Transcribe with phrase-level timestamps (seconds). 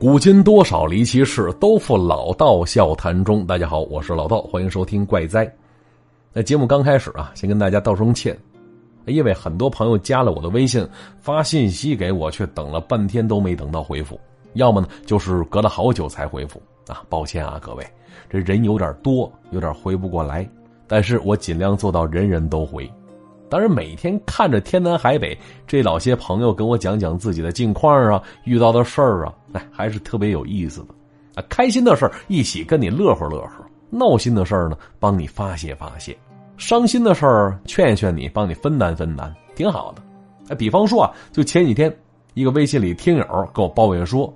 [0.00, 3.44] 古今多少离奇事，都付老道笑谈中。
[3.44, 5.52] 大家好，我是老道，欢迎收听怪哉。
[6.32, 8.38] 那节目刚开始啊，先跟大家道声歉，
[9.06, 10.88] 因为很多朋友加了我的微信，
[11.18, 14.16] 发信息给我，却等了半天都没等到回复，
[14.52, 17.02] 要么呢就是隔了好久才回复啊。
[17.08, 17.84] 抱歉啊，各位，
[18.30, 20.48] 这人有点多，有点回不过来，
[20.86, 22.88] 但是我尽量做到人人都回。
[23.48, 25.36] 当然，每天看着天南海北
[25.66, 30.88] 这老些朋友跟我讲讲自己的近况啊，遇到的事儿啊，哎，还是特别有意思的。
[31.34, 36.16] 啊，开心的事儿一起跟你乐呵乐呵，闹心的事儿呢帮你发泄发泄，
[36.56, 40.02] 伤心的事儿劝劝你，帮你分担分担，挺好的。
[40.48, 41.94] 哎，比方说啊，就前几天，
[42.34, 44.32] 一个微信里听友跟我抱怨说，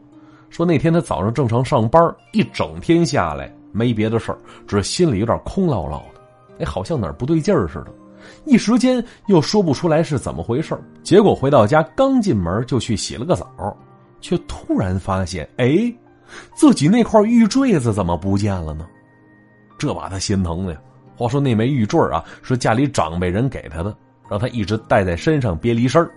[0.50, 6.20] 说那天他早上正常上班，一整天下来没别的事儿，只是心里有点空落落的，
[6.60, 7.86] 哎，好像哪儿不对劲儿似的。
[8.44, 13.76] 一时间又说不出来是怎么回事结果回到家刚进门就去洗了个澡，
[14.22, 15.92] 却突然发现，哎，
[16.54, 18.86] 自己那块玉坠子怎么不见了呢？
[19.76, 20.80] 这把他心疼的呀。
[21.14, 23.94] 话说那枚玉坠啊，是家里长辈人给他的，
[24.30, 26.08] 让他一直带在身上别离身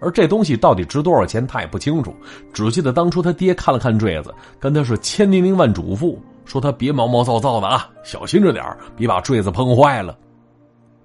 [0.00, 2.14] 而这东西到底值多少钱，他也不清楚，
[2.52, 8.64] 只记得当初他爹看了看坠子，跟他是千叮咛万嘱咐，说他别毛毛躁躁的啊，小心着点
[8.96, 10.16] 别把坠子碰坏了。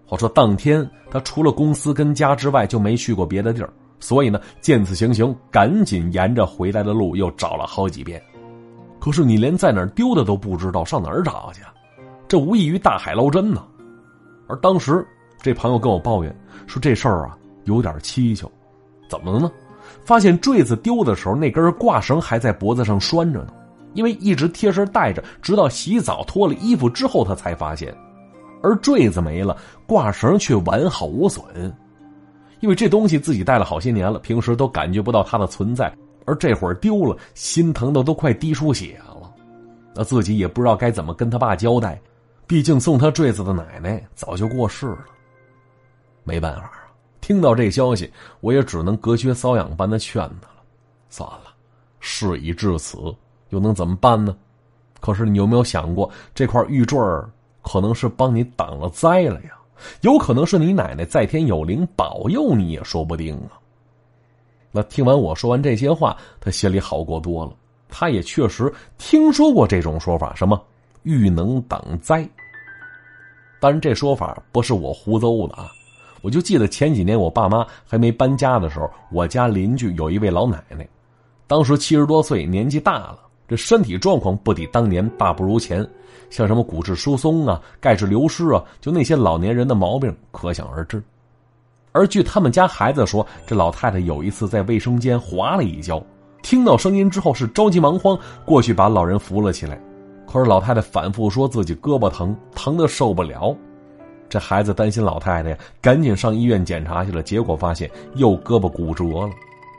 [0.05, 3.73] 话说当天他除了公司跟家之外就没去过别的地儿，
[4.03, 8.21] 所以呢，见此情形，赶紧沿着回来的路又找了好几遍。
[8.99, 11.61] 可是你连在哪儿丢的都不知道，上哪儿找去？
[12.27, 13.65] 这无异于大海捞针呢。
[14.45, 15.07] 而当时
[15.41, 16.35] 这朋友跟我抱怨
[16.67, 18.51] 说这事儿啊有点蹊跷，
[19.07, 19.49] 怎么了呢？
[20.03, 23.53] 发现坠子丢的时候那根挂绳还在脖子上拴着呢，
[23.93, 27.95] 因为一直贴身带着，直到洗澡脱了衣服之后他才发现。
[28.61, 29.55] 而坠子没了，
[29.87, 31.73] 挂绳却完好无损，
[32.63, 39.29] 因为这东西自己戴了好些年了，平时都感觉不到它的存在，而这会儿丢了，心疼的都快滴出血了。
[39.93, 42.01] 那自己也不知道该怎么跟他爸交代，
[42.47, 44.99] 毕竟送他坠子的奶奶早就过世了。
[46.23, 46.71] 没办法啊，
[47.19, 48.09] 听到这消息，
[48.39, 50.63] 我也只能隔靴搔痒般的劝他了。
[51.09, 51.53] 算了，
[51.99, 52.97] 事已至此，
[53.49, 54.33] 又能怎么办呢？
[55.01, 56.97] 可是你有没有想过，这块玉坠？
[57.61, 59.51] 可能是帮你挡了灾了呀，
[60.01, 63.59] 有可能是你奶奶在天有灵保佑你也说不定啊。
[64.71, 67.53] 那听完我说完这些话，他心里好过多了。
[67.89, 70.59] 他也确实听说过这种说法，什么
[71.03, 72.27] 玉能挡灾。
[73.59, 75.69] 当然，这说法不是我胡诌的啊。
[76.21, 80.87] 我就记得前几年我爸妈还没搬家的时候，我家邻居有一位老奶奶，
[81.45, 83.19] 当时七十多岁，年纪大了。
[83.47, 85.85] 这身体状况不抵当年，大不如前，
[86.29, 91.03] 像什么骨质疏松啊、钙质流失啊，就那些老年人的毛病可想而知。
[91.91, 96.03] 而据他们家孩子说，这老太太有一次在卫生间滑了一跤，
[96.41, 99.79] 听到声音之后是着急忙慌过去把老人扶了起来，
[100.25, 103.55] 可是老太太反复说自己胳膊疼，疼的受不了。
[104.27, 109.29] 这孩子担心老太太呀，赶紧上医院检查去了，结果发现右胳膊骨折了，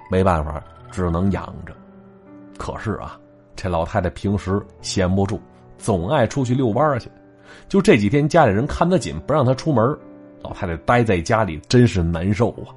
[0.08, 1.74] 没办法，只能养着。
[2.56, 3.18] 可是啊。
[3.56, 5.40] 这老太太平时闲不住，
[5.78, 7.10] 总爱出去遛弯去。
[7.68, 9.96] 就这几天家里人看得紧，不让她出门，
[10.42, 12.74] 老太太待在家里真是难受啊。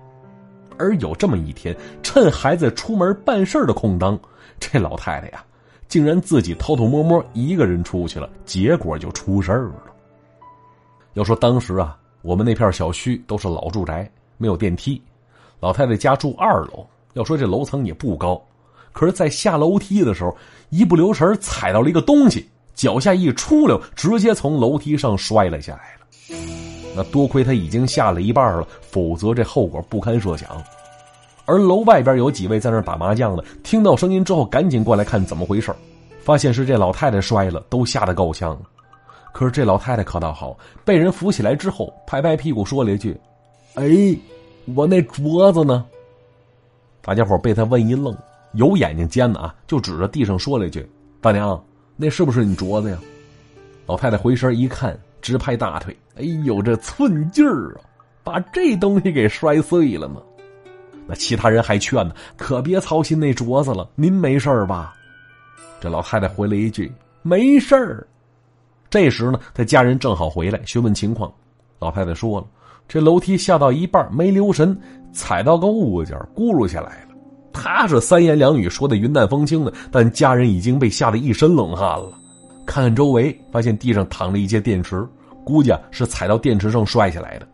[0.77, 4.17] 而有这么一天，趁孩子出门办事的空当，
[4.59, 5.43] 这老太太呀，
[5.87, 9.83] 竟然自己偷偷摸摸一个人出去了，结果就出事了。
[11.13, 15.01] 要说当时啊，我们那片小区都是老住宅，没有电梯，
[15.59, 18.39] 老太太家住二楼，要说这楼层也不高。
[18.97, 20.35] 可是，在下楼梯的时候，
[20.71, 26.35] 一不留神踩到了一个东西，脚下一出溜，直接从楼梯上摔了下来了。
[26.95, 30.49] 那多亏他已经下了一半了，否则这后果不堪设想。
[31.45, 35.71] 而楼外边有几位在那打麻将的，听到声音之后，赶紧过来看怎么回事
[36.23, 38.61] 发现是这老太太摔了，都吓得够呛了。
[39.31, 43.15] 可是这老太太可倒好，被人扶起来之后，拍拍屁股说了一句
[43.75, 43.85] ：“哎，
[44.73, 45.85] 我那镯子呢？”
[46.99, 48.17] 大家伙被他问一愣。
[48.57, 50.83] 有眼睛尖的啊，就指着地上说了一句
[51.21, 51.63] ：“大娘，
[51.95, 52.97] 那是不是你镯子呀？”
[53.85, 57.85] 老太太回身一看，直拍大腿：“哎呦，这寸劲儿啊，
[58.23, 60.21] 把这东西给摔碎了呢！”
[61.05, 64.95] 那其他人还劝呢：“可别操心那镯子了，您没事吧？”
[65.79, 68.05] 这老太太回了一句：“没事儿。”
[68.89, 71.31] 这时呢，他家人正好回来询问情况，
[71.77, 72.47] 老太太说了
[72.89, 74.75] ：“这楼梯下到一半没留神，
[75.13, 77.06] 踩到个物件，咕噜下来了。”
[77.59, 82.11] 他是三言两语说的云淡风轻的，但家人已经被吓得一身冷汗了。
[82.67, 85.03] 看看周围，发现地上躺着一些电池，
[85.43, 87.47] 估计啊是踩到电池上摔下来的。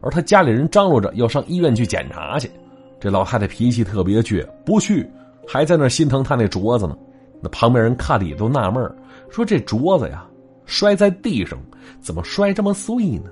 [0.00, 2.50] 而他家里人张罗着要上医院去检查去，
[2.98, 5.06] 这老太太脾气特别倔，不去，
[5.46, 6.96] 还在那心疼他那镯子呢。
[7.42, 8.82] 那旁边人看了也都纳闷
[9.30, 10.24] 说这镯子呀，
[10.64, 11.58] 摔在地上
[12.00, 13.30] 怎么摔这么碎呢？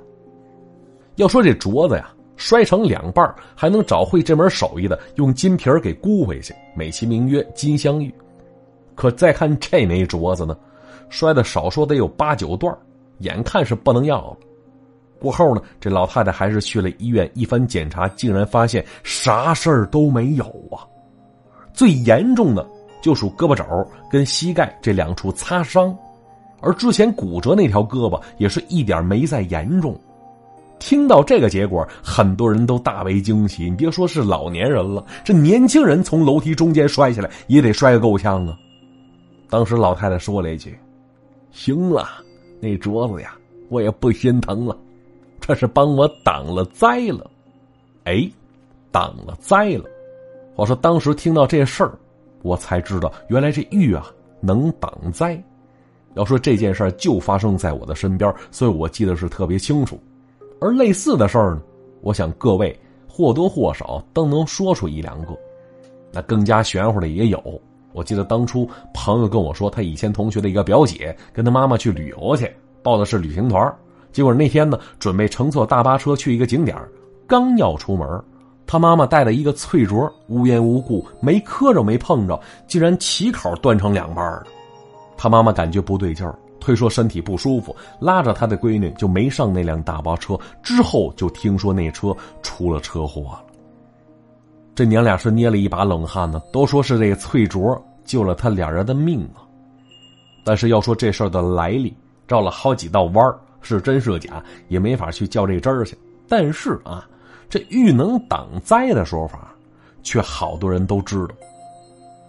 [1.17, 8.13] 要说这镯子呀，摔成两半还能找会这门手艺的用金皮给箍回去，美其名曰金镶玉。
[8.95, 10.57] 可再看这 枚镯子呢，
[11.11, 12.75] 摔的少说得有八九段，
[13.19, 14.37] 眼看是不能要了。
[15.21, 20.81] 过后呢，这老太太还是去了医院，一番检查，竟然发现啥事儿都没有啊。
[21.75, 22.67] 最严重的
[23.03, 23.65] 就属胳膊肘
[24.11, 25.95] 跟膝盖这两处擦伤，
[26.63, 29.95] 而之前骨折那条胳膊也是一点没再严重。
[30.81, 33.71] 听到这个结果，很多人都大为惊喜。
[33.71, 38.59] 你别说是老年人了，这年轻人从楼梯中间摔下来也得摔个够呛啊。
[39.49, 40.77] 当时老太太说了一句
[41.53, 42.09] ：“行了，
[42.61, 43.37] 那镯子呀，
[43.69, 44.77] 我也不心疼了，
[45.41, 47.31] 这是帮我挡了灾了。”
[48.05, 48.29] 哎，
[48.91, 49.85] 挡了灾了。
[50.57, 51.93] 我说当时听到这事儿，
[52.43, 54.07] 我才知道原来这玉啊
[54.41, 55.41] 能挡灾。
[56.15, 60.01] 要说这件事就发生在我的身边，所以我记得是特别清楚。
[60.61, 61.63] 而类似的事儿呢，
[62.03, 62.79] 我想各位
[63.09, 65.37] 或多或少都能说出一两个。
[66.13, 67.61] 那更加玄乎的也有。
[67.93, 72.49] 我记得当初朋友跟我说，他以前同学的一个表姐跟他妈妈去旅游去，
[72.83, 73.75] 报的是旅行团
[74.13, 76.77] 结果那天呢，准备乘坐大巴车去一个景点
[77.27, 78.09] 刚要出门，
[78.67, 84.45] 他妈妈带了一个翠镯，无缘无故没磕着没碰着，竟然起口断成两半了。
[85.17, 90.39] 他妈妈感觉不对劲儿，推说身体不舒服，拉着他的闺女就没上那辆大巴车。
[90.63, 93.45] 之后就听说那车出了车祸了。
[94.75, 99.43] 这娘俩是捏了一把冷汗呢，都说是这个翠镯救了他俩人的命啊。
[100.45, 101.95] 但是要说这事儿的来历，
[102.27, 105.99] 绕了好几道弯儿，是真是假也没法去较这真儿去。
[106.29, 107.07] 但是啊，
[107.49, 109.53] 这玉能挡灾的说法，
[110.03, 111.35] 却好多人都知道。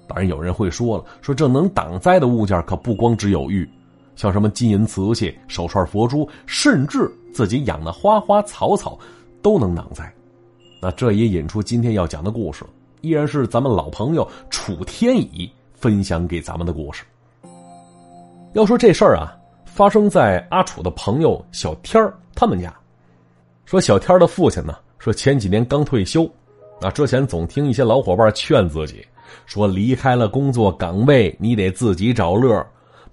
[0.07, 3.69] 当然有人会说了，说这能挡灾的物件可不光只有玉，
[4.21, 8.95] 像什么金银瓷器、手串、佛珠，甚至自己养的花花草草，
[9.41, 10.13] 都能挡灾。
[10.79, 12.63] 那这也引出今天要讲的故事，
[13.01, 17.03] 依然是咱们老朋友楚天乙分享给咱们的故事。
[18.53, 19.35] 要说这事儿啊，
[19.65, 22.71] 发生在阿楚的朋友小天儿他们家。
[23.65, 26.29] 说小天儿的父亲呢，说前几年刚退休，
[26.79, 29.03] 啊之前总听一些老伙伴劝自己，
[29.47, 32.63] 说离开了工作岗位，你得自己找乐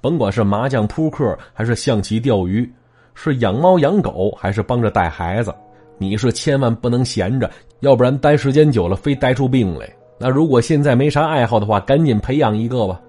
[0.01, 2.71] 甭管是麻将、扑克，还是象棋、钓鱼，
[3.15, 5.55] 是养猫养狗，还是帮着带孩子。
[5.99, 7.51] 你是千万不能闲着，
[7.81, 9.89] 要不然待时间久了，非待出病来。
[10.17, 13.01] 那如果现在没啥爱好的话，赶紧培养一个吧。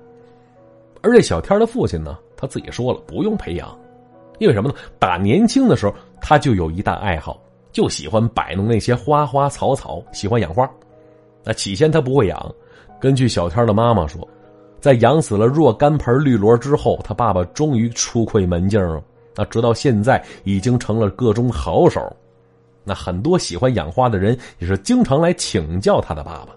[1.01, 3.77] 而这小天的父亲呢，他自己说了，不用培养，
[4.39, 4.75] 因为什么呢？
[4.97, 7.39] 打年轻的时候，他就有一大爱好，
[7.71, 10.69] 就喜欢摆弄那些花花草草，喜欢养花。
[11.43, 12.55] 那起先他不会养，
[12.99, 14.27] 根据小天的妈妈说，
[14.79, 19.03] 在养死了若干盆绿萝之后，他爸爸终于出窥门径了。
[19.35, 22.01] 那直到现在，已经成了个中好手。
[22.83, 26.55] 那很多喜欢养花的人也是经常来请教他的爸爸。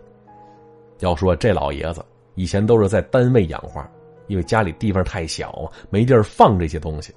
[1.01, 2.03] 要说这老爷子
[2.37, 3.87] 以前都是在单位养花，
[4.29, 7.13] 因为家里地方太小，没地儿放这些东西。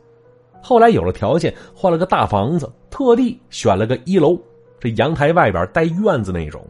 [0.62, 4.38] 后来有了条件，换了个大房子，特地选了个一楼，
[4.80, 6.68] 这阳台外边带院子那种。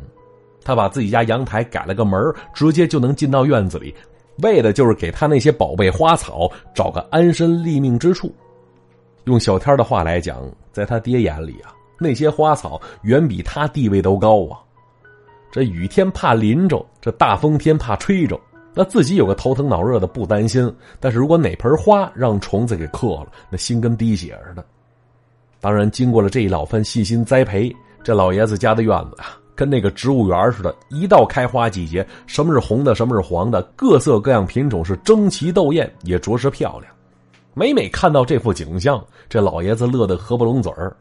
[0.63, 2.21] 他把自己家阳台改了个门，
[2.53, 3.95] 直接就能进到院子里，
[4.44, 8.34] 为的就是给他那些宝贝花草找个安身立命之处。
[9.25, 11.74] 用小天的话来讲，在他爹眼里啊。
[11.98, 14.60] 那些花草远比他地位都高啊！
[15.50, 18.38] 这雨天怕淋着，这大风天怕吹着。
[18.74, 24.65] 那自己有个头疼脑热的不担心，但是如果哪盆花让虫子给克了，那心跟滴血似的。
[25.62, 27.74] 当然，经过了这一老番细心栽培，
[28.04, 30.75] 这老爷子家的院子啊，跟那个植物园似的。
[30.89, 36.93] 一到开花季节，什么是红的，什么是黄的，各色各样品种是争奇斗艳，也着实漂亮。
[37.53, 40.95] 每每看到这幅景象，这老爷子乐得合不拢嘴儿。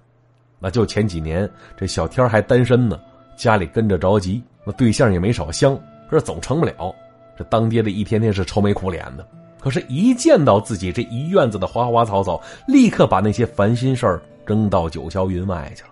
[0.60, 2.98] 那就前几年，这小天还单身呢，
[3.36, 5.76] 家里跟着着急，那对象也没少相，
[6.08, 6.94] 可是总成不了。
[7.36, 9.26] 这当爹的一天天是愁眉苦脸的，
[9.60, 15.88] 可是，一见到自己这一院子的花花草草，立刻把那些烦心事儿扔到九霄云外去了。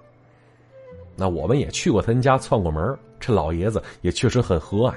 [1.16, 4.94] 那我们也去过他们家串过门，这老爷子也确实很和蔼，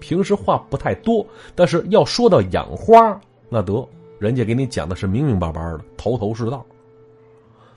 [0.00, 3.86] 平时话不太多，但是要说到养花，那得
[4.18, 6.64] 人家给你讲的是明明白白的，头头是道。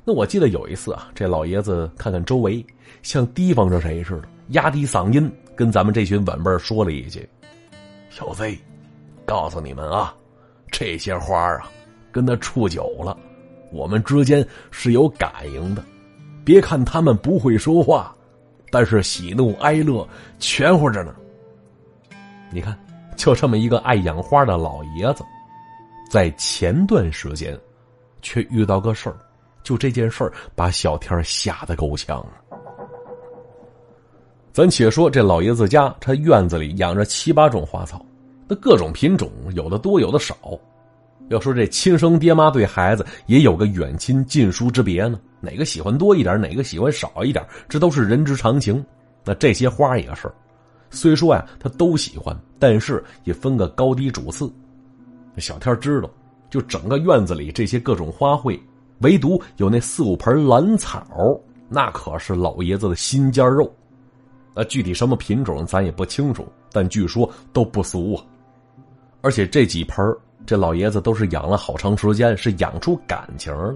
[0.06, 2.66] 那我记得有一次啊，这老爷子看看周围，
[3.04, 7.28] 像提防着谁似的，压低嗓音跟咱们这群晚辈说了一句
[8.10, 8.44] ：“小子，
[9.26, 10.16] 告诉你们啊，
[10.72, 11.70] 这些花啊，
[12.12, 13.16] 跟他处久了，
[13.72, 15.84] 我们之间是有感应的。
[16.50, 18.12] 别看他们不会说话，
[18.72, 20.08] 但是喜怒哀乐
[20.40, 21.14] 全乎着呢。
[22.50, 22.76] 你看，
[23.16, 25.24] 就这么一个爱养花的老爷子，
[26.10, 27.56] 在前段时间，
[28.24, 29.16] 却遇到个事儿。
[29.62, 32.26] 就这件事儿，把小天吓得够呛。
[34.52, 38.04] 咱且说这老爷子家，他院子里养着七八种花草，
[38.48, 40.36] 那各种品种有的多，有的少。
[41.30, 48.84] 要说这亲生爹妈对孩子也有个远亲近疏之别呢，哪个喜欢多一点，哪个喜欢少一点，这都是人之常情。
[49.24, 50.32] 那这些花也是，
[50.90, 54.52] 虽说呀他都喜欢，但是也分个高低主次。
[55.38, 56.10] 小天知道，
[56.50, 58.60] 就整个院子里这些各种花卉。
[59.02, 63.74] 唯独有那四五盆兰草，那可是老爷子的心尖肉。
[64.54, 68.26] 那具体什么品种咱也不清楚，但据说都不俗啊。
[69.22, 70.04] 而且这几盆
[70.50, 73.76] 这老爷子都是养了好长时间，是养出感情了。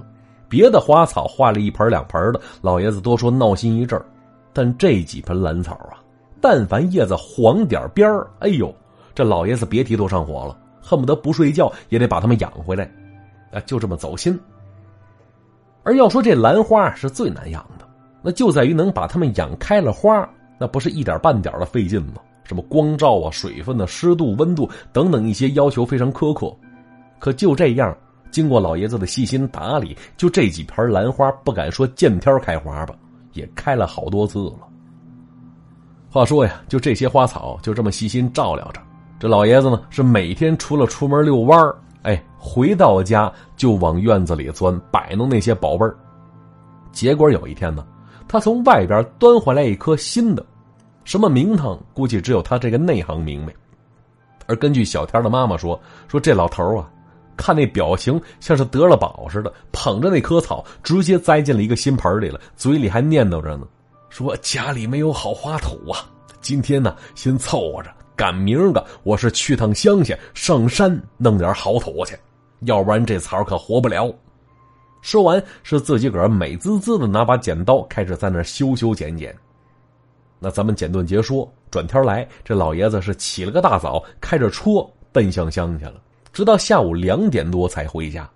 [0.50, 4.03] 别的花草换了一盆两盆的，老爷子多说闹心一阵
[4.51, 6.01] 但这几盆兰草啊，
[6.42, 8.74] 但凡叶子黄点边哎呦，
[9.13, 12.92] 这老爷子别提多上火了，恨不得不睡觉也得把它们养回来。
[13.51, 14.39] 啊，就这么走心。
[15.84, 17.86] 而要说这兰花是最难养的，
[18.24, 20.27] 那就在于能把它们养开了花，
[20.58, 22.13] 那不是一点半点的费劲吗？
[22.44, 26.51] 什么光照啊、水分的湿度、温度等等一些要求非常苛刻。
[27.24, 27.96] 可就这样，
[28.32, 32.94] 经过老爷子的细心打理，就这几盆兰花，不敢说见天开花吧，
[33.32, 34.68] 也开了好多次了。
[36.10, 38.82] 话说呀，就这些花草，就这么细心照料着，
[39.22, 41.74] 这老爷子呢，是每天除了出门遛弯儿。
[42.01, 45.96] 哎，回到家就往院子里钻，摆弄那些宝贝儿。
[46.92, 47.88] 结果有一天呢，
[48.27, 50.46] 他从外边端回来一颗新的，
[51.06, 53.53] 什么名堂，估计只有他这个内行明白。
[54.46, 56.89] 而根据小天的妈妈说，说这老头啊，
[57.36, 63.68] 看那表情像是得了宝似的，捧着那棵草直接栽进了一个新盆里了，嘴里还念叨着呢，
[64.10, 66.06] 说家里没有好花土啊，
[66.42, 67.90] 今天呢先凑合着。
[68.16, 72.16] 赶明儿个，我是去趟乡下，上山弄点好土去，
[72.62, 74.13] 要不然这草可活不了。
[75.02, 79.36] 说完，是自己个儿美滋滋的拿把剪刀，开始在那修修剪剪。
[80.40, 85.96] 那咱们简短截说，转天来，这老爷子是起了个大早，开着车奔向乡下了，
[86.34, 88.30] 直到下午两点多才回家，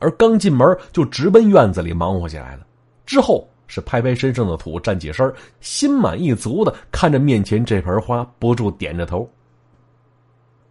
[0.00, 2.66] 而刚进门就直奔院子里忙活起来了。
[3.06, 3.46] 之后。
[3.66, 9.26] 是拍拍身上的土，站起身，心满意足的看着面前这盆花，不住点着头。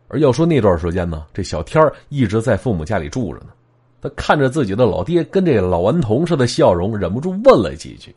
[0.07, 3.47] 而要说那段时间呢，这小天一直在父母家里住着呢。
[3.99, 8.15] 他看着自己的老爹跟这老顽童似的笑容，忍不住问了几句。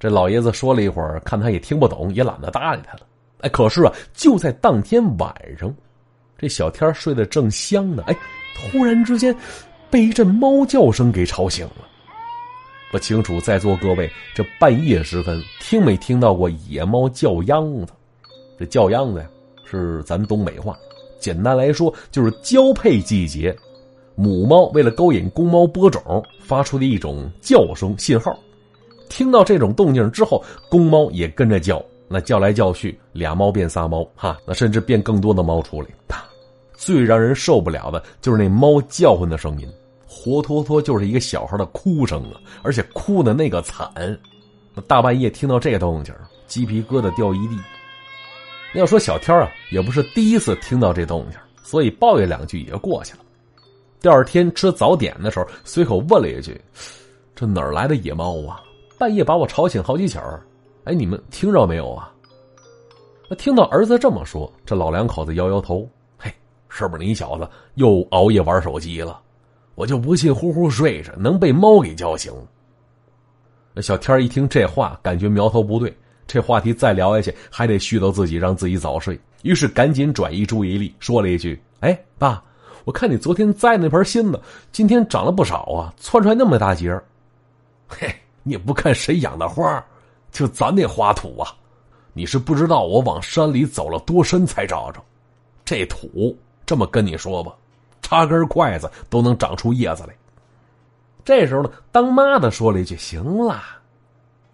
[0.00, 3.00] 这老爷子说了一会儿，看他也听不懂，也懒得搭理他了。
[3.40, 5.72] 哎，可是啊，就在当天晚上，
[6.38, 8.16] 这小天睡得正香呢，哎，
[8.54, 9.34] 突然之间
[9.90, 11.88] 被一阵猫叫声给吵醒了。
[12.92, 17.92] 不清楚在座各位，这半夜时分听没听到过野猫叫秧子？
[18.58, 19.26] 这叫秧子呀，
[19.64, 20.76] 是咱们东北话，
[21.18, 23.54] 简单来说就是交配季节，
[24.14, 28.38] 母猫为了勾引公猫播种发出的一种叫声信号。
[29.08, 35.88] 听到这种动静之后，公猫也跟着叫，那叫来叫去，俩猫变仨猫，哈，那甚至变更多的猫出来。
[36.74, 39.68] 最让人受不了的就是那猫叫唤的声音。
[40.06, 42.40] 活脱脱就是一个小孩的哭声啊！
[42.62, 43.90] 而且哭的那个惨，
[44.74, 46.14] 那大半夜听到这动静，
[46.46, 47.56] 鸡皮疙瘩掉一地。
[48.74, 53.20] 要说小天啊，也不是第一次听到这动静，所以抱怨两句也就过去了。
[54.00, 56.60] 第二天吃早点的时候，随口问了一句
[57.34, 58.62] ：“这哪儿来的野猫啊？
[58.98, 60.42] 半夜把我吵醒好几起儿。”
[60.86, 62.12] 哎，你们听着没有啊？
[63.28, 66.32] 那听到儿子这么说，这老两口子摇摇头：“嘿，
[66.68, 69.20] 是不是你小子又熬夜玩手机了？”
[69.74, 72.32] 我就不信呼呼睡着能被猫给叫醒。
[73.82, 79.20] 小天一听这话，感觉苗头不对，这话题再聊下去还得絮叨自己，让自己早睡。
[79.42, 82.42] 于是赶紧转移注意力，说了一句：“哎，爸，
[82.84, 84.40] 我看你昨天栽那盆新的，
[84.70, 86.96] 今天长了不少啊，窜出来那么大节
[87.88, 88.08] 嘿，
[88.44, 89.84] 你也不看谁养的花，
[90.36, 91.48] 就咱那花土啊，
[92.12, 95.02] 你是不知道我往山里走了多深才找着。
[95.64, 97.54] 这土，这么跟你说吧。”
[98.02, 100.14] 插根筷子都能长出叶子来。
[101.24, 103.60] 这时候呢，当妈的说了一句：“行了，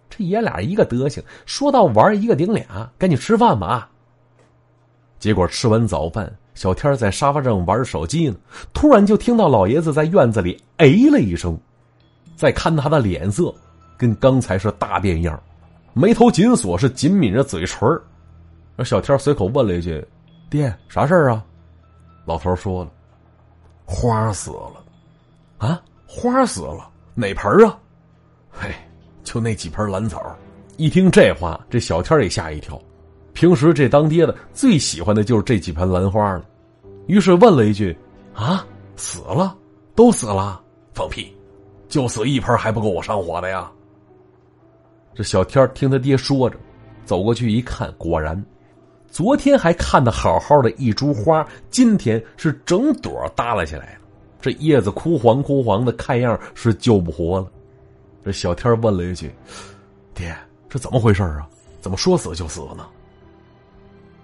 [0.09, 3.89] 这爷俩一个德行，说到玩一个顶俩，赶紧吃饭吧。”
[5.19, 8.35] 结果吃完早饭，小天在沙发上玩手机呢，
[8.73, 11.55] 突然就听到老爷子在院子里哎了一声，
[12.35, 13.53] 再看他的脸色，
[13.97, 15.39] 跟刚才是大变样，
[15.93, 17.87] 眉头紧锁，是紧抿着嘴唇
[18.75, 20.03] 而小天随口问了一句
[20.49, 21.43] ：“爹，啥事儿啊？”
[22.25, 22.91] 老头说了。
[23.85, 24.83] 花死了，
[25.57, 25.81] 啊！
[26.07, 27.77] 花死了，哪盆啊？
[28.49, 28.73] 嘿，
[29.23, 30.35] 就那几盆兰草。
[30.77, 32.81] 一听这话，这小天也吓一跳，
[33.33, 36.45] 平时这当爹的最喜欢的就是这几盆兰花了，
[37.07, 37.95] 于是问了一句
[38.33, 39.55] ：“啊，死了？
[39.95, 40.59] 都死了？
[40.93, 41.35] 放屁！
[41.89, 43.69] 就死一盆还不够我上火的呀？”
[45.15, 46.57] 这小天听他爹说着，
[47.05, 48.43] 走过去一看，果然，
[49.07, 53.99] 昨天还看得好好的一株花，今天是整朵耷拉下来了，
[54.41, 57.47] 这叶子枯黄枯黄的，看样是救不活了。
[58.25, 59.31] 这小天问了一句
[60.15, 60.35] ：“爹，
[60.67, 61.47] 这怎么回事啊？
[61.79, 62.87] 怎么说死就死了呢？”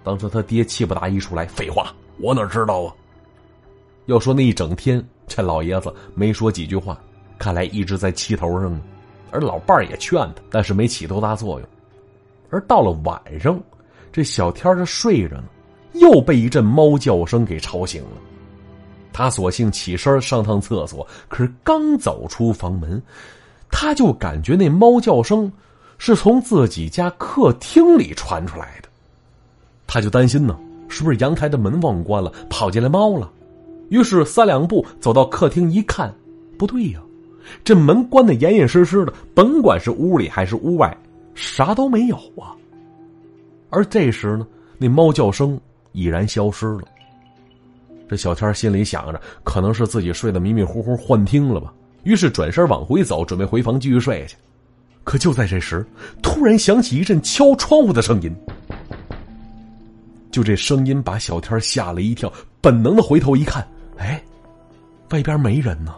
[0.02, 2.94] 当时他爹气不打一处来：“废话，我哪知道啊？”
[4.06, 6.98] 要说那一整天，这老爷子没说几句话，
[7.38, 8.80] 看来一直在气头上呢。
[9.30, 11.68] 而老伴儿也劝他，但是没起多大作用。
[12.50, 13.60] 而到了晚上，
[14.12, 15.44] 这小天儿睡着呢，
[15.94, 18.10] 又被一阵猫叫声给吵醒了。
[19.12, 23.00] 他索性起身上趟厕所，可是刚走出房门，
[23.70, 25.50] 他就感觉那猫叫声
[25.98, 28.88] 是从自己家客厅里传出来的。
[29.86, 30.58] 他就担心呢，
[30.88, 33.30] 是不是阳台的门忘关了，跑进来猫了？
[33.90, 36.14] 于是三两步走到客厅一看，
[36.56, 37.00] 不对呀。
[37.64, 40.96] 这门关的严严实实的，甭管是屋里还是屋外，
[41.34, 42.56] 啥都没有啊。
[43.70, 44.46] 而这时呢，
[44.78, 45.58] 那猫叫声
[45.92, 46.82] 已然消失了。
[48.08, 54.36] 这小天心里想着，可能是自己睡得迷迷糊糊幻听了吧，于是转身往回走，准备回房继续睡去。
[55.04, 55.86] 可就在这时，
[56.22, 58.34] 突然响起一阵敲窗户的声音。
[60.30, 63.66] 就这声音把小天吓了一跳，本能的回头一看，
[63.96, 64.22] 哎，
[65.10, 65.94] 外边没人呢。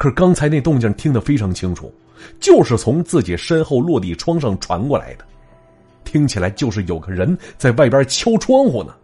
[0.00, 1.92] 可是刚才那动静听得非常清楚，
[2.40, 5.24] 就是从自己身后落地窗上传过来的，
[6.04, 8.94] 听起来就是有个人在外边敲窗户呢。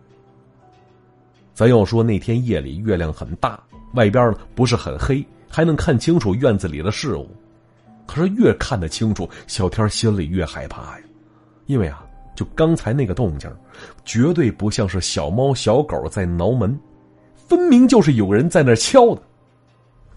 [1.53, 3.63] 咱要说那天夜里月亮很大，
[3.93, 7.29] 外边不是很黑，还能看清楚院子里的事物。
[8.07, 11.05] 可是越看得清楚，小天心里越害怕呀，
[11.67, 13.51] 因为啊，就刚才那个动静，
[14.07, 16.75] 绝对不像是小猫小狗在挠门，
[17.35, 19.21] 分明就是有人在那敲的。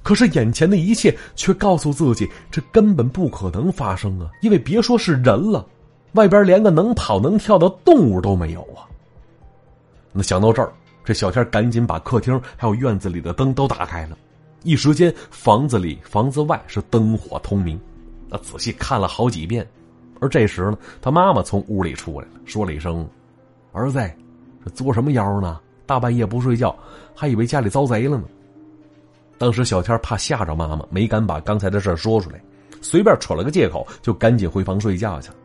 [0.10, 4.28] 可是眼前的一切却告诉自己，这根本不可能发生啊！
[4.42, 5.64] 因为别说是人了，
[6.14, 8.90] 外边连个能跑能跳的动物都没有啊。
[10.12, 10.74] 那想到这儿，
[11.06, 14.18] 这小天赶紧把客厅还有院子里的灯都打开了，
[14.64, 17.80] 一时间房子里房子外是灯火通明。
[18.32, 19.64] 他仔细看了好几遍，
[20.20, 23.08] 而这时呢，他妈妈从屋里出来了，说了一声
[23.74, 24.00] ：“儿子，
[24.66, 25.60] 这作什么妖呢？
[25.86, 26.76] 大半夜不睡觉，
[27.14, 28.24] 还以为家里遭贼了呢。”
[29.40, 32.40] 当时小天怕吓着妈妈，没敢把刚才的事说出来，
[32.82, 35.36] 随便扯了个借口，就赶紧回房睡觉去了。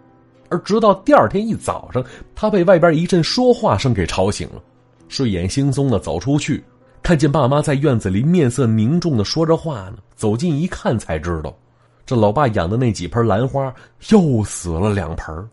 [0.50, 2.04] 而直到第二天一早上，
[2.34, 4.60] 他被外边一阵说话声给吵醒了，
[5.08, 6.62] 睡眼惺忪的走出去，
[7.02, 9.98] 看见爸妈在院子里面色凝重的说着话呢。
[10.16, 11.56] 走近一看，才知道，
[12.04, 13.72] 这老爸养的那几盆兰花
[14.10, 15.48] 又死了两盆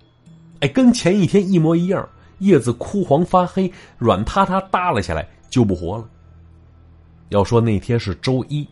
[0.62, 2.08] 哎，跟前一天一模一样，
[2.40, 6.06] 叶子枯黄发黑，软塌塌耷拉下来，救不活了。
[7.32, 8.68] 要说那天是周一，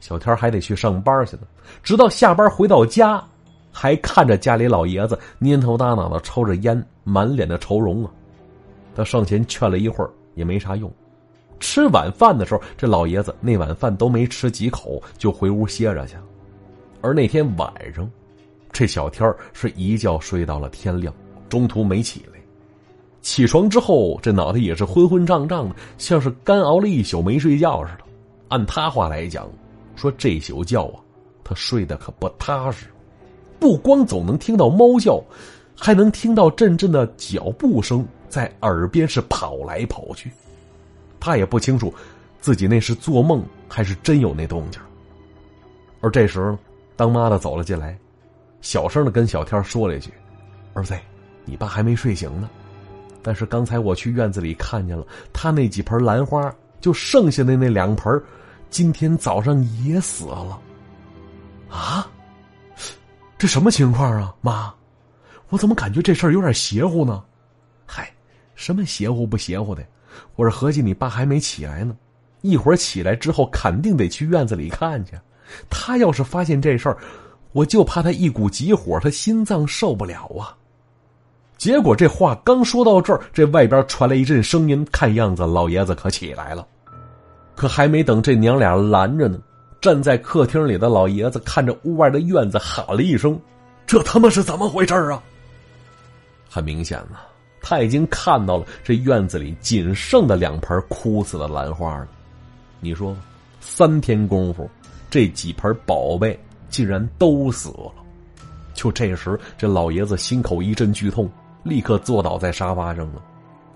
[0.00, 1.42] 小天还得去上班去呢。
[1.80, 3.22] 直到下班回到家，
[3.70, 8.10] 还看着家里老爷子蔫头耷脑的抽着烟，满脸的愁容啊。
[8.96, 10.92] 他上前劝了一会儿，也没啥用。
[11.60, 16.24] 吃晚饭的时候，这老爷子那碗饭都没吃几口，就回屋歇着去了。
[17.00, 18.10] 而那天晚上，
[18.72, 21.14] 这小天是一觉睡到了天亮，
[21.48, 22.39] 中途没起来。
[23.22, 28.04] 起床之后，这脑袋也是昏昏胀胀的，像是干熬了一宿没睡觉似的。
[28.48, 29.48] 按他话来讲，
[29.94, 31.00] 说这宿觉啊，
[31.44, 32.86] 他睡得可不踏实，
[33.58, 35.22] 不光总能听到猫叫，
[35.76, 40.30] 还能听到阵阵的脚步声在耳边是跑来跑去。
[41.20, 41.92] 他也不清楚
[42.40, 44.80] 自己那是做梦还是真有那动静。
[46.00, 46.56] 而这时，
[46.96, 47.98] 当妈的走了进来，
[48.62, 50.10] 小声的跟小天说了一句
[50.72, 50.94] ：“儿子，
[51.44, 52.48] 你爸还没睡醒呢。”
[53.22, 58.22] 但是刚才我去院子里看见了，他那几盆兰花，就剩下的那两盆，
[58.70, 60.60] 今天早上也死了。
[61.68, 62.10] 啊，
[63.38, 64.72] 这什么情况啊，妈？
[65.50, 67.22] 我怎么感觉这事儿有点邪乎呢？
[67.86, 68.10] 嗨，
[68.54, 69.84] 什么邪乎不邪乎的？
[70.36, 71.96] 我是合计你爸还没起来呢，
[72.40, 75.12] 一会儿起来之后肯定得去院子里看去。
[75.68, 76.96] 他要是发现这事儿，
[77.52, 80.56] 我就怕他一股急火，他心脏受不了啊。
[81.60, 86.66] 结果这话刚说到这儿，这外边传来一阵声音，看样子老爷子可起来了。
[87.54, 89.38] 可还没等这娘俩拦着呢，
[89.78, 93.38] 站在客厅里的老爷子看着屋外的院子，喊了一声
[93.86, 95.22] ：“这他妈是怎么回事啊？”
[96.48, 97.18] 很明显呢，
[97.60, 102.08] 他已经看到了这院子里仅剩的两盆枯死的兰花了。
[102.80, 103.14] 你说，
[103.60, 104.66] 三天功夫，
[105.10, 107.92] 这几盆宝贝竟然都死了。
[108.72, 111.30] 就这时，这老爷子心口一阵剧痛。
[111.62, 113.22] 立刻坐倒在沙发上了。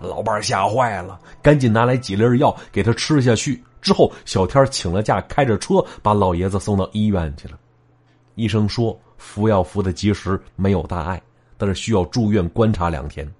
[0.00, 3.62] 老伴吓坏了，赶紧拿来几粒药给他吃下去。
[3.80, 7.58] 之后，小天请了假，开着车把老爷子送到医院去了。
[8.34, 11.22] 医生说服药服的及时，没有大碍，
[11.56, 13.30] 但是需要住院观察两天。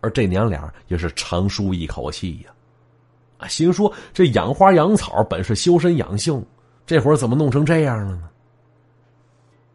[0.00, 2.50] 而这娘俩也是长舒一口气呀，
[3.38, 6.44] 啊，心说这养花养草本是修身养性，
[6.86, 8.28] 这会儿怎么弄成这样了呢？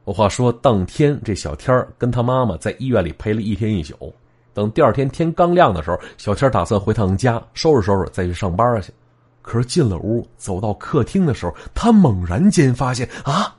[0.05, 4.13] 我话说，当天这小天跟他妈妈在医院里陪了一天一宿。
[4.53, 8.93] 等第二天天刚亮的时候，小天打算回趟家收拾收拾再去上班去。
[9.41, 13.55] 可是进了屋，走到客厅的时候，他猛然间发现啊，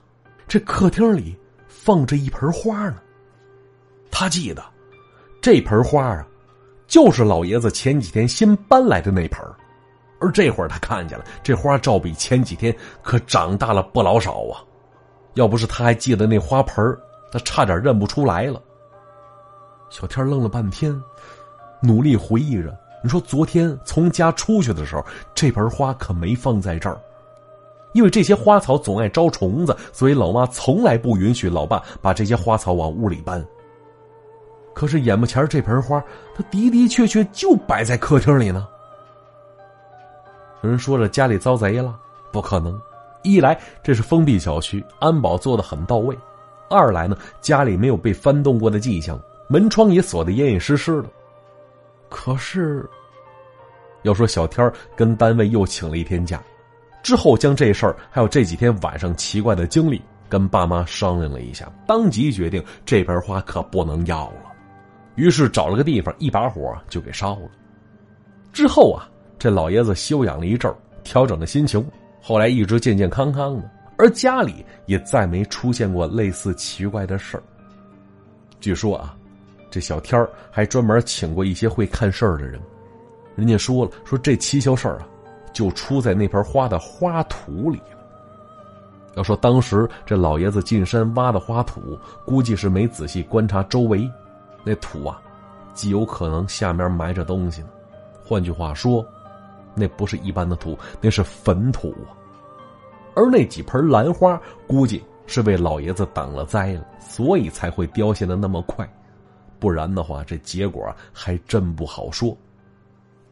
[0.47, 2.97] 这客厅里放着一盆花呢。
[4.11, 4.63] 他记得
[5.41, 6.27] 这盆花啊，
[6.87, 9.41] 就是老爷子前几天新搬来的那盆
[10.21, 14.63] 而这会儿他看见了，这花照比前几天可长大了不老少啊。
[15.35, 16.97] 要不是他还记得那花盆
[17.31, 18.61] 他差点认不出来了。
[19.91, 21.01] 小天愣了半天，
[21.81, 26.99] 努力回忆着：“你说昨天从家出去的时候，这盆花可没放在这儿，
[27.93, 33.45] 因为这些花草总爱招虫子，所以老妈从来不允许老爸把这些花草往屋里搬。
[34.73, 36.03] 可是眼巴前这盆花，
[36.35, 38.67] 它的的确确就摆在客厅里呢。
[40.63, 41.97] 有人说着家里遭贼了，
[42.33, 42.81] 不可能。
[43.25, 46.15] 一来这是封闭小区，安保做的很到位；
[46.71, 51.09] 二来呢，家里没有被翻动过的迹象。”门窗也锁得严严实实的，
[52.09, 52.89] 可是，
[54.03, 56.43] 要说小天跟单位又请了一天假，
[57.03, 64.51] 之后将这事儿还有这几天晚上奇怪的经历跟爸妈商量了一下，当即决定这盆花可不能要了，
[65.17, 67.51] 于是找了个地方一把火就给烧了。
[68.51, 69.07] 之后啊，
[69.39, 71.87] 这老爷子休养了一阵，调整了心情，
[72.27, 77.43] 后来一直健健康康的，而家里也再没出现过类似奇怪的事儿。
[78.61, 79.15] 据说啊。
[79.71, 82.61] 这小天儿还专门请过一些会看事儿的人，
[83.35, 85.09] 人家说了，说这蹊跷事儿啊，
[85.53, 87.99] 就出在那盆花的花土里了。
[89.17, 94.09] 要说当时这老爷子进山挖的花土，估计是没仔细观察周围，
[94.63, 95.21] 那土啊，
[95.73, 97.69] 极有可能下面埋着东西呢。
[98.25, 99.05] 换句话说，
[99.75, 102.15] 那不是一般的土，那是坟土啊。
[103.15, 108.89] 而那几盆兰花，估计是为老爷子挡了灾了，所以才会凋谢的那么快。
[109.61, 112.37] 不然的话，这结果还真不好说。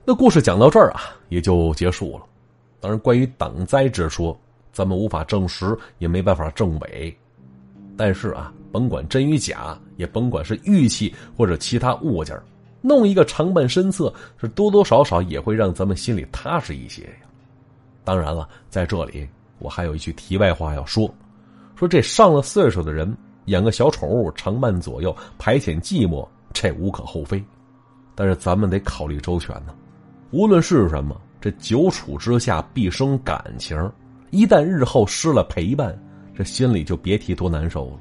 [0.04, 2.24] 那故事讲到这儿啊，也就结束了。
[2.80, 4.38] 当然，关于挡灾之说，
[4.72, 7.16] 咱们无法证实，也没办法证伪。
[7.96, 12.36] 但是啊，甭管真与假，也甭管是玉器或者其他物件
[12.82, 17.10] 弄一个长伴身侧，是多多少少也会让咱们心里踏实一些呀。
[18.04, 19.26] 当然了，在这里
[19.58, 21.10] 我还有一句题外话要说：
[21.76, 23.16] 说这上了岁数的人。
[23.46, 27.42] 养个小宠物常伴左右，排遣寂寞，这无可厚非。
[28.14, 29.74] 但是咱们得考虑周全呢。
[30.30, 33.76] 无论是什么，这久处之下必生感情，
[34.30, 36.00] 一旦日后失了陪伴，
[36.36, 37.98] 这心里就别提多难受了。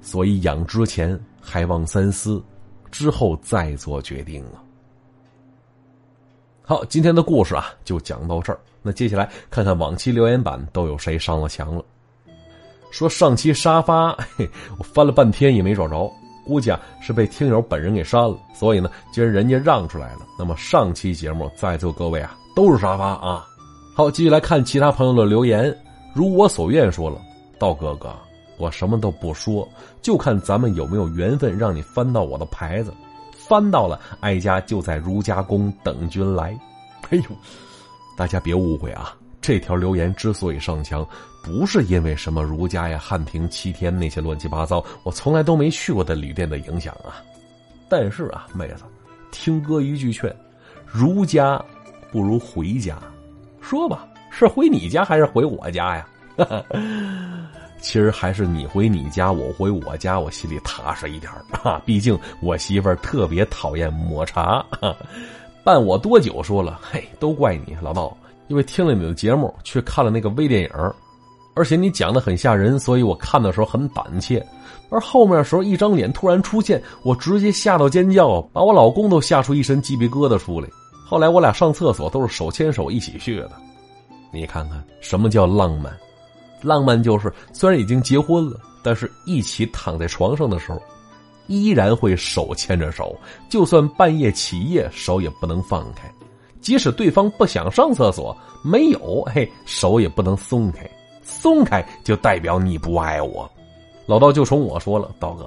[0.00, 2.42] 所以养之前还望三思，
[2.90, 4.62] 之后再做决定啊。
[6.62, 8.60] 好，今天的故事啊就讲到这儿。
[8.82, 11.84] 那接下来看看往期留言板都有谁上了墙了。
[12.90, 14.48] 说上期沙发，嘿，
[14.78, 16.12] 我翻了半天也没找着，
[16.46, 18.36] 估计啊是被听友本人给删了。
[18.54, 23.46] 所以呢，既然人家让出来了，那么上期节目在座各位啊都是沙发啊。
[23.94, 25.76] 好，继续来看其他朋友的留言。
[26.14, 27.20] 如我所愿，说了，
[27.58, 28.12] 道哥哥，
[28.60, 29.66] 我什么都不说，
[30.02, 32.92] 就看咱们有没有缘分，让你翻到我的牌子。
[33.32, 36.56] 翻到了，哀家就在儒家宫等君来。
[37.08, 37.24] 哎呦，
[38.16, 39.16] 大家别误会啊。
[39.40, 41.04] 这条留言之所以上墙，
[41.42, 47.16] 不是因为什么儒家呀、汉庭七天那些乱七八糟，我从来都没去过的旅店的影响啊。
[47.88, 48.84] 但是啊，妹子，
[49.32, 50.32] 听哥一句劝，
[50.86, 51.60] 儒家
[52.12, 52.98] 不如回家。
[53.60, 56.06] 说吧，是回你家还是回我家呀？
[57.80, 61.82] 其实还是你回你家，我回我家，我心里踏实一点啊。
[61.84, 64.64] 毕竟我媳妇儿特别讨厌抹茶。
[65.64, 66.42] 伴我多久？
[66.42, 68.16] 说了，嘿，都怪你，老道。
[68.48, 70.70] 因为听了你的节目，去看了那个微电影，
[71.54, 74.44] 而且你讲的很吓人，所以我看的时候很胆怯。
[74.88, 80.68] 而后面的时候，一张脸突然出现，我直接吓到尖叫，把我老公都吓出一身鸡皮疙瘩出来。
[81.06, 83.52] 后来我俩上厕所都是手牵手一起去的。
[84.32, 85.92] 你看看什么叫浪漫？
[86.62, 90.82] 浪漫就是虽然已经结婚了，但是一起躺在床上的时候，
[91.46, 93.16] 依然会手牵着手，
[93.48, 96.10] 就算半夜起夜，手也不能放开。
[96.60, 100.88] 即使对方不想上厕所，没有，嘿，手也不能松开，
[101.22, 103.50] 松开就代表你不爱我。
[104.06, 105.46] 老道就冲我说了：“道哥，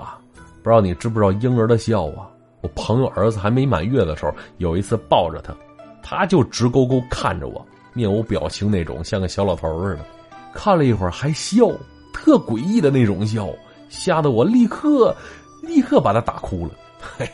[0.63, 2.27] 不知道你知不知道婴儿的笑啊？
[2.61, 5.53] 我朋友儿子还没满月的时候，有一次抱着他，
[6.01, 10.05] 他就直勾勾看着我，面无表情那种，像个小老头似的。
[10.53, 11.67] 看了一会儿还笑，
[12.13, 13.49] 特诡异的那种笑，
[13.89, 15.15] 吓得我立刻
[15.61, 16.71] 立刻把他打哭了。
[17.17, 17.29] 嘿，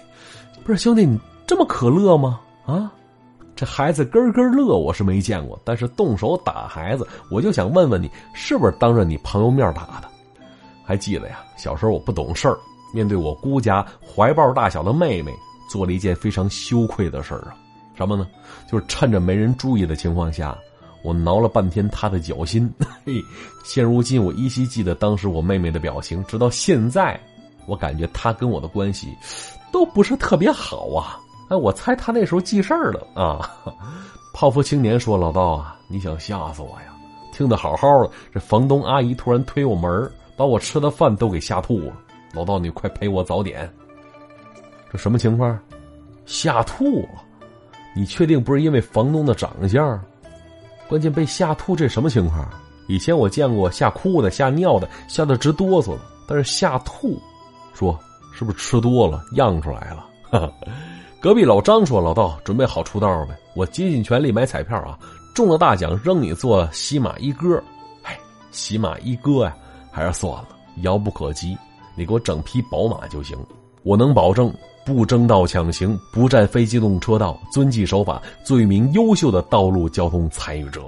[0.63, 2.39] 不是兄弟，你这么可乐吗？
[2.65, 2.91] 啊，
[3.55, 10.07] 这孩子咯咯乐我是没见过，但是动手打孩子，我就想问问你，是不是当着你朋友面打的？
[10.85, 11.39] 还记得呀？
[11.57, 12.57] 小时候我不懂事儿，
[12.93, 15.33] 面对我姑家怀抱大小的妹妹，
[15.69, 17.55] 做了一件非常羞愧的事儿啊。
[17.95, 18.25] 什么呢？
[18.71, 20.57] 就是趁着没人注意的情况下。
[21.01, 22.71] 我挠了半天他的脚心，
[23.05, 23.23] 嘿，
[23.63, 27.19] 现如今我依稀记得当时我妹妹的表情，直到现在，
[27.67, 29.15] 我感觉她跟我的关系
[29.71, 31.19] 都不是特别好啊！
[31.49, 33.49] 哎，我猜她那时候记事儿了啊！
[34.33, 36.93] 泡芙青年说：“老道啊，你想吓死我呀？
[37.33, 41.93] 听得好好的，这房东阿姨突然推我门，把我吃的饭都给吓吐了。
[42.33, 43.67] 老道，你快陪我早点。
[44.91, 45.57] 这什么情况？
[46.25, 47.23] 吓吐了？
[47.95, 49.99] 你确定不是因为房东的长相？”
[50.89, 52.49] 关键被吓吐，这什么情况？
[52.87, 57.21] 以前我见过吓哭的、吓尿的、吓得直哆嗦的，但是吓吐，
[57.71, 57.97] 说
[58.33, 60.09] 是不是吃多了漾出来了？
[61.21, 64.97] 隔壁老张说：“老道，准备好出道呗，我竭尽全力买彩票啊，
[65.35, 67.61] 中了大奖扔你做喜马一哥。
[68.03, 68.17] 哎，
[68.51, 69.55] 喜马一哥呀，
[69.91, 70.47] 还是算了，
[70.77, 71.55] 遥不可及。
[71.93, 73.37] 你给我整匹宝马就行，
[73.83, 74.51] 我能保证。”
[74.89, 80.81] 不争道抢行，不占非机动车道，遵纪守法，做一名优秀的道路交通参与者。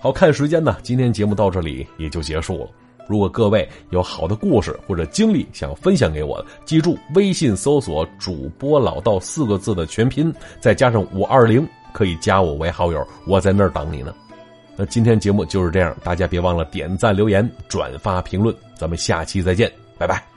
[0.00, 2.68] 好看时间呢，今天节目到这里也就结束了。
[3.06, 14.12] 如果各位有好的故事或者经历想分享给我，记住微信搜索“主播老道”四个字的全拼，再加上五二零，可以加我为好友，我在那儿等你呢。
[14.76, 20.35] 那今天节目就是这样，大家别忘了点赞、留言、转发、评论，咱们下期再见，拜拜。